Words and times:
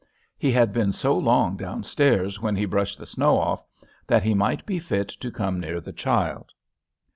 He 0.35 0.51
had 0.51 0.73
been 0.73 0.93
so 0.93 1.15
long 1.15 1.57
down 1.57 1.83
stairs 1.83 2.41
while 2.41 2.55
he 2.55 2.65
brushed 2.65 2.97
the 2.97 3.05
snow 3.05 3.37
off, 3.37 3.63
that 4.07 4.23
he 4.23 4.33
might 4.33 4.65
be 4.65 4.79
fit 4.79 5.09
to 5.09 5.29
come 5.29 5.59
near 5.59 5.79
the 5.79 5.93
child. 5.93 6.49